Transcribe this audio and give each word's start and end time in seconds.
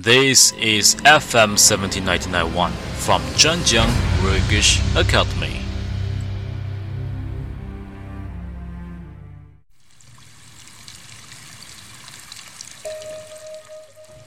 This 0.00 0.52
is 0.52 0.94
FM 1.02 1.58
17991 1.58 2.70
from 3.02 3.20
Zhenjiang 3.34 3.90
English 4.32 4.78
Academy. 4.94 5.62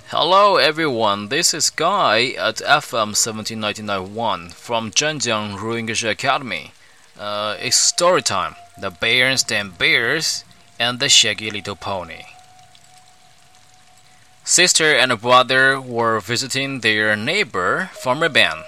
Hello 0.07 0.57
everyone, 0.57 1.29
this 1.29 1.53
is 1.53 1.69
Guy 1.69 2.31
at 2.31 2.57
FM 2.57 3.15
17991 3.15 4.49
from 4.49 4.91
Zhenjiang 4.91 5.55
English 5.77 6.03
Academy. 6.03 6.73
Uh, 7.17 7.55
it's 7.61 7.77
story 7.77 8.21
time. 8.21 8.55
The 8.77 8.91
Berenstain 8.91 9.77
Bears 9.77 10.43
and 10.77 10.99
the 10.99 11.07
Shaggy 11.07 11.49
Little 11.49 11.77
Pony. 11.77 12.30
Sister 14.51 14.93
and 14.93 15.21
brother 15.21 15.79
were 15.79 16.19
visiting 16.19 16.81
their 16.81 17.15
neighbor, 17.15 17.89
Farmer 17.93 18.27
Ben. 18.27 18.65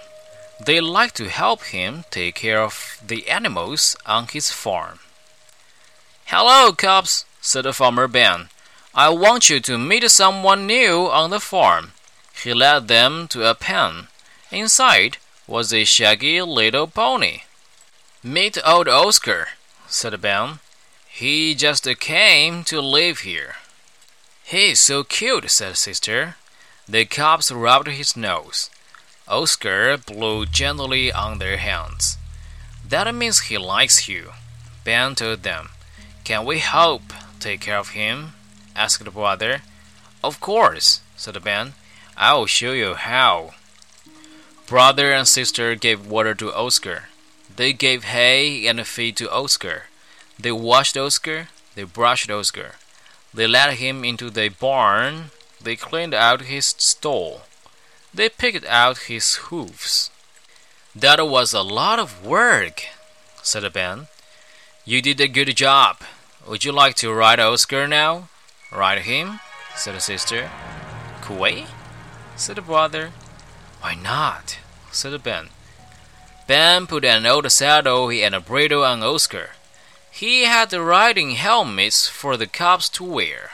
They 0.66 0.80
liked 0.80 1.16
to 1.16 1.28
help 1.28 1.62
him 1.76 2.06
take 2.10 2.36
care 2.36 2.62
of 2.62 3.02
the 3.06 3.28
animals 3.28 3.98
on 4.06 4.28
his 4.28 4.50
farm. 4.50 5.00
Hello, 6.28 6.72
cubs, 6.72 7.26
said 7.42 7.66
Farmer 7.76 8.08
Ben. 8.08 8.48
I 8.96 9.10
want 9.10 9.50
you 9.50 9.60
to 9.60 9.78
meet 9.78 10.10
someone 10.10 10.66
new 10.66 11.10
on 11.12 11.32
the 11.32 11.42
farm. 11.42 11.92
He 12.42 12.54
led 12.54 12.88
them 12.88 13.28
to 13.28 13.46
a 13.46 13.54
pen. 13.54 14.08
Inside 14.52 15.18
was 15.48 15.74
a 15.74 15.84
shaggy 15.84 16.42
little 16.42 16.88
pony. 16.88 17.40
Meet 18.24 18.58
old 18.66 18.88
Oscar, 18.88 19.50
said 19.88 20.22
Ben. 20.22 20.60
He 21.10 21.54
just 21.54 21.86
came 22.00 22.64
to 22.64 22.80
live 22.80 23.28
here. 23.28 23.56
He's 24.44 24.80
so 24.82 25.04
cute, 25.04 25.50
said 25.50 25.78
Sister. 25.78 26.36
The 26.88 27.06
cubs 27.06 27.52
rubbed 27.52 27.88
his 27.88 28.18
nose. 28.18 28.70
Oscar 29.28 29.98
blew 29.98 30.46
gently 30.46 31.12
on 31.12 31.40
their 31.40 31.58
hands. 31.58 32.18
That 32.88 33.14
means 33.16 33.40
he 33.40 33.58
likes 33.58 34.10
you, 34.10 34.34
Ben 34.84 35.16
told 35.16 35.44
them. 35.44 35.70
Can 36.26 36.46
we 36.46 36.60
help 36.60 37.02
take 37.40 37.62
care 37.62 37.78
of 37.78 37.90
him? 37.90 38.34
asked 38.76 39.04
the 39.04 39.12
brother. 39.12 39.62
Of 40.24 40.40
course, 40.40 41.02
said 41.16 41.42
Ben. 41.44 41.74
I'll 42.18 42.46
show 42.46 42.74
you 42.74 42.96
how. 42.96 43.56
Brother 44.68 45.12
and 45.12 45.28
sister 45.28 45.76
gave 45.76 46.06
water 46.06 46.36
to 46.36 46.54
Oscar. 46.54 47.06
They 47.56 47.74
gave 47.74 48.04
hay 48.06 48.68
and 48.68 48.86
feed 48.86 49.18
to 49.18 49.32
Oscar. 49.32 49.84
They 50.40 50.52
washed 50.52 50.98
Oscar. 50.98 51.50
They 51.76 51.84
brushed 51.84 52.30
Oscar. 52.30 52.76
They 53.34 53.48
led 53.48 53.76
him 53.76 54.04
into 54.06 54.30
the 54.30 54.50
barn. 54.50 55.32
They 55.62 55.76
cleaned 55.76 56.14
out 56.14 56.42
his 56.42 56.68
stall. 56.78 57.42
They 58.14 58.30
picked 58.30 58.66
out 58.66 59.10
his 59.10 59.36
hoofs. 59.36 60.12
That 60.96 61.26
was 61.28 61.54
a 61.54 61.64
lot 61.64 61.98
of 61.98 62.24
work, 62.26 62.84
said 63.42 63.72
Ben. 63.74 64.08
You 64.86 65.02
did 65.02 65.20
a 65.20 65.28
good 65.28 65.56
job. 65.56 65.98
Would 66.48 66.64
you 66.64 66.72
like 66.72 66.96
to 66.98 67.12
ride 67.12 67.40
Oscar 67.40 67.88
now? 67.88 68.30
Ride 68.72 69.00
him? 69.00 69.40
said 69.76 69.96
the 69.96 70.02
sister. 70.02 70.52
Kuwait? 71.22 71.68
said 72.36 72.58
the 72.58 72.62
brother. 72.62 73.12
Why 73.82 73.96
not? 73.96 74.60
said 74.92 75.24
Ben. 75.24 75.50
Ben 76.46 76.86
put 76.86 77.06
an 77.06 77.26
old 77.26 77.52
saddle 77.52 78.10
and 78.12 78.36
a 78.36 78.40
bridle 78.40 78.84
on 78.84 79.02
Oscar. 79.02 79.52
He 80.16 80.44
had 80.44 80.70
the 80.70 80.80
riding 80.82 81.32
helmets 81.32 82.08
for 82.08 82.38
the 82.38 82.46
cubs 82.46 82.88
to 82.90 83.04
wear. 83.04 83.54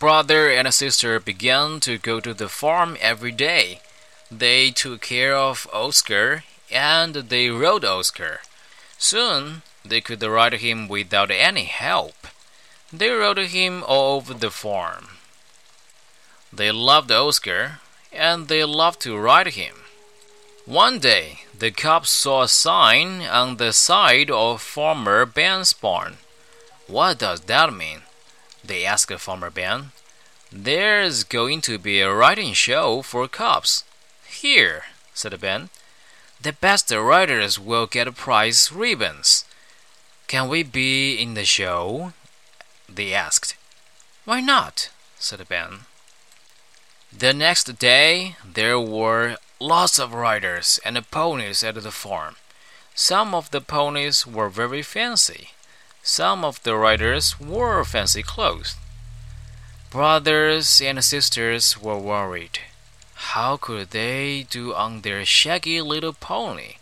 Brother 0.00 0.50
and 0.50 0.74
sister 0.74 1.20
began 1.20 1.78
to 1.80 1.98
go 1.98 2.18
to 2.18 2.34
the 2.34 2.48
farm 2.48 2.96
every 3.00 3.30
day. 3.30 3.80
They 4.28 4.72
took 4.72 5.02
care 5.02 5.36
of 5.36 5.68
Oscar 5.72 6.42
and 6.68 7.14
they 7.14 7.48
rode 7.48 7.84
Oscar. 7.84 8.40
Soon 8.98 9.62
they 9.84 10.00
could 10.00 10.20
ride 10.20 10.54
him 10.54 10.88
without 10.88 11.30
any 11.30 11.64
help. 11.64 12.26
They 12.92 13.10
rode 13.10 13.38
him 13.38 13.84
all 13.86 14.16
over 14.16 14.34
the 14.34 14.50
farm. 14.50 15.10
They 16.52 16.72
loved 16.72 17.12
Oscar 17.12 17.78
and 18.12 18.48
they 18.48 18.64
loved 18.64 19.00
to 19.02 19.16
ride 19.16 19.54
him. 19.54 19.76
One 20.64 20.98
day, 20.98 21.45
the 21.58 21.70
cops 21.70 22.10
saw 22.10 22.42
a 22.42 22.48
sign 22.48 23.22
on 23.22 23.56
the 23.56 23.72
side 23.72 24.30
of 24.30 24.60
Farmer 24.60 25.24
Ben's 25.24 25.72
barn. 25.72 26.18
What 26.86 27.18
does 27.18 27.40
that 27.42 27.72
mean? 27.72 28.02
They 28.62 28.84
asked 28.84 29.12
Farmer 29.12 29.50
Ben. 29.50 29.92
There's 30.52 31.24
going 31.24 31.60
to 31.62 31.78
be 31.78 32.00
a 32.00 32.12
riding 32.12 32.52
show 32.52 33.02
for 33.02 33.26
cops. 33.28 33.84
Here, 34.28 34.84
said 35.14 35.38
Ben. 35.40 35.70
The 36.40 36.52
best 36.52 36.90
riders 36.90 37.58
will 37.58 37.86
get 37.86 38.14
prize 38.14 38.70
ribbons. 38.70 39.44
Can 40.26 40.48
we 40.48 40.62
be 40.62 41.14
in 41.14 41.34
the 41.34 41.44
show? 41.44 42.12
They 42.88 43.14
asked. 43.14 43.56
Why 44.24 44.40
not? 44.40 44.90
said 45.18 45.46
Ben. 45.48 45.86
The 47.16 47.32
next 47.32 47.78
day, 47.78 48.36
there 48.44 48.78
were 48.78 49.36
lots 49.60 49.98
of 49.98 50.12
riders 50.12 50.78
and 50.84 51.10
ponies 51.10 51.62
at 51.62 51.74
the 51.82 51.90
farm. 51.90 52.36
Some 52.94 53.34
of 53.34 53.50
the 53.50 53.60
ponies 53.60 54.26
were 54.26 54.48
very 54.48 54.82
fancy. 54.82 55.50
Some 56.02 56.44
of 56.44 56.62
the 56.62 56.76
riders 56.76 57.40
wore 57.40 57.84
fancy 57.84 58.22
clothes. 58.22 58.76
Brothers 59.90 60.80
and 60.80 61.02
sisters 61.04 61.80
were 61.80 61.98
worried. 61.98 62.60
How 63.14 63.56
could 63.56 63.90
they 63.90 64.46
do 64.48 64.74
on 64.74 65.00
their 65.00 65.24
shaggy 65.24 65.80
little 65.80 66.12
pony? 66.12 66.76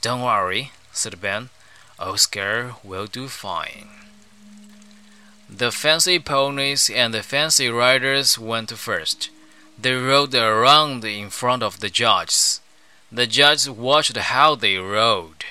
Don't 0.00 0.22
worry, 0.22 0.72
said 0.92 1.20
Ben. 1.20 1.50
Oscar 1.98 2.74
will 2.82 3.06
do 3.06 3.28
fine. 3.28 3.88
The 5.50 5.72
fancy 5.72 6.18
ponies 6.18 6.90
and 6.90 7.12
the 7.12 7.22
fancy 7.22 7.68
riders 7.68 8.38
went 8.38 8.70
first. 8.70 9.30
They 9.80 9.94
rode 9.94 10.34
around 10.34 11.04
in 11.04 11.30
front 11.30 11.62
of 11.62 11.78
the 11.78 11.88
judges. 11.88 12.60
The 13.12 13.28
judges 13.28 13.70
watched 13.70 14.16
how 14.16 14.56
they 14.56 14.76
rode. 14.76 15.44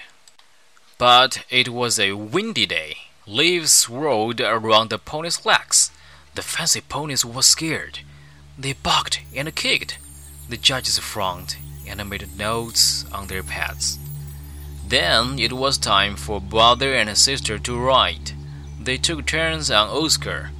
But 0.98 1.46
it 1.50 1.70
was 1.70 1.98
a 1.98 2.12
windy 2.12 2.66
day. 2.66 2.98
Leaves 3.26 3.72
swirled 3.72 4.42
around 4.42 4.90
the 4.90 4.98
ponies' 4.98 5.46
legs. 5.46 5.92
The 6.36 6.42
fancy 6.42 6.82
ponies 6.82 7.24
were 7.24 7.42
scared. 7.42 8.00
They 8.58 8.74
barked 8.74 9.22
and 9.34 9.56
kicked. 9.56 9.98
The 10.50 10.58
judges 10.58 11.00
frowned 11.00 11.56
and 11.88 12.10
made 12.10 12.38
notes 12.38 13.06
on 13.14 13.28
their 13.28 13.44
pads. 13.44 13.98
Then 14.86 15.40
it 15.40 15.54
was 15.54 15.78
time 15.78 16.18
for 16.18 16.42
brother 16.42 16.94
and 16.94 17.18
sister 17.18 17.58
to 17.60 17.80
ride. 17.80 18.32
They 18.78 18.98
took 18.98 19.26
turns 19.26 19.72
on 19.72 19.88
Oscar. 19.88 20.52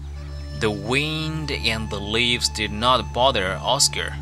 The 0.60 0.72
wind 0.72 1.52
and 1.52 1.90
the 1.90 2.00
leaves 2.00 2.50
did 2.50 2.72
not 2.72 3.14
bother 3.14 3.60
Oscar. 3.62 4.16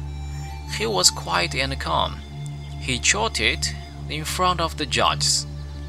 He 0.77 0.85
was 0.85 1.09
quiet 1.09 1.55
and 1.55 1.79
calm. 1.79 2.19
He 2.81 2.99
trotted 2.99 3.69
in 4.09 4.25
front 4.25 4.59
of 4.59 4.77
the 4.77 4.85
judges. 4.85 5.47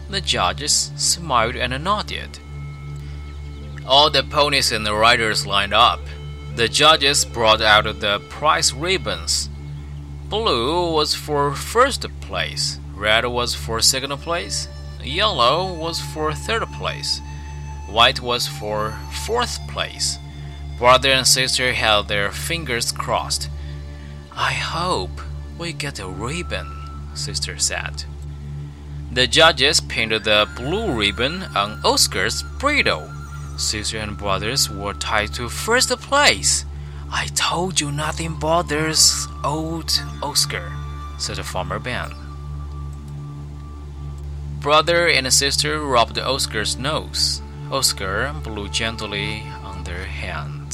The 0.08 0.20
judges 0.20 0.92
smiled 0.96 1.56
and 1.56 1.82
nodded. 1.82 2.38
All 3.84 4.08
the 4.08 4.22
ponies 4.22 4.70
and 4.70 4.86
the 4.86 4.94
riders 4.94 5.46
lined 5.46 5.74
up. 5.74 6.00
The 6.54 6.68
judges 6.68 7.24
brought 7.24 7.60
out 7.60 7.84
the 8.00 8.20
prize 8.30 8.72
ribbons. 8.72 9.48
Blue 10.28 10.92
was 10.92 11.14
for 11.14 11.54
first 11.54 12.06
place, 12.20 12.78
red 12.94 13.24
was 13.26 13.54
for 13.54 13.80
second 13.80 14.16
place, 14.18 14.68
yellow 15.02 15.72
was 15.72 16.00
for 16.00 16.32
third 16.32 16.66
place, 16.72 17.20
white 17.88 18.20
was 18.20 18.48
for 18.48 18.98
fourth 19.24 19.58
place. 19.68 20.18
Brother 20.78 21.10
and 21.10 21.26
sister 21.26 21.72
held 21.72 22.08
their 22.08 22.30
fingers 22.30 22.92
crossed. 22.92 23.48
I 24.32 24.52
hope 24.52 25.22
we 25.58 25.72
get 25.72 25.98
a 25.98 26.06
ribbon, 26.06 26.70
sister 27.14 27.58
said. 27.58 28.04
The 29.10 29.26
judges 29.26 29.80
pinned 29.80 30.12
the 30.12 30.46
blue 30.54 30.92
ribbon 30.92 31.44
on 31.56 31.80
Oscar's 31.82 32.42
bridle. 32.58 33.10
Sister 33.56 33.98
and 33.98 34.18
brothers 34.18 34.68
were 34.68 34.92
tied 34.92 35.32
to 35.34 35.48
first 35.48 35.88
place. 36.00 36.66
I 37.10 37.28
told 37.34 37.80
you 37.80 37.90
nothing 37.90 38.34
bothers 38.38 39.26
old 39.42 39.90
Oscar, 40.22 40.70
said 41.18 41.36
the 41.36 41.44
Farmer 41.44 41.78
Ben. 41.78 42.12
Brother 44.60 45.08
and 45.08 45.32
sister 45.32 45.80
rubbed 45.80 46.18
Oscar's 46.18 46.76
nose. 46.76 47.40
Oscar 47.70 48.34
blew 48.42 48.68
gently 48.68 49.42
on 49.62 49.84
their 49.84 50.04
hands. 50.04 50.65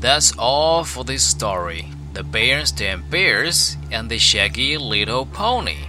That's 0.00 0.32
all 0.38 0.84
for 0.84 1.02
this 1.04 1.24
story. 1.24 1.88
The 2.12 2.22
Berenstain 2.22 3.10
Bears 3.10 3.76
and 3.90 4.08
the 4.08 4.18
Shaggy 4.18 4.78
Little 4.78 5.26
Pony. 5.26 5.86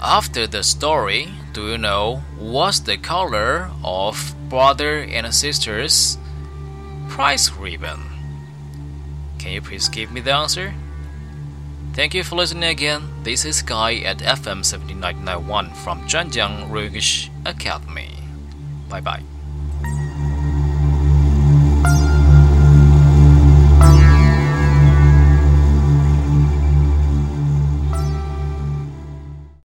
After 0.00 0.46
the 0.46 0.62
story, 0.62 1.28
do 1.52 1.68
you 1.68 1.78
know 1.78 2.22
what's 2.38 2.80
the 2.80 2.96
color 2.96 3.70
of 3.84 4.34
brother 4.48 4.98
and 4.98 5.34
sister's 5.34 6.18
prize 7.08 7.52
ribbon? 7.52 8.00
Can 9.38 9.52
you 9.52 9.60
please 9.60 9.88
give 9.88 10.12
me 10.12 10.20
the 10.20 10.34
answer? 10.34 10.74
Thank 11.94 12.14
you 12.14 12.24
for 12.24 12.36
listening 12.36 12.70
again. 12.70 13.02
This 13.22 13.44
is 13.44 13.60
Guy 13.60 13.96
at 13.96 14.18
FM 14.18 14.64
7991 14.64 15.74
from 15.74 16.06
Zhanjiang 16.08 16.70
English 16.70 17.30
Academy. 17.44 18.16
Bye 18.88 19.00
bye. 19.00 19.31